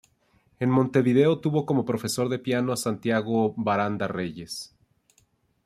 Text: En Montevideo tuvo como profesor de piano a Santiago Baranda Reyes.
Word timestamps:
En 0.59 0.71
Montevideo 0.71 1.41
tuvo 1.41 1.63
como 1.67 1.85
profesor 1.85 2.27
de 2.27 2.39
piano 2.39 2.73
a 2.73 2.75
Santiago 2.75 3.53
Baranda 3.55 4.07
Reyes. 4.07 4.75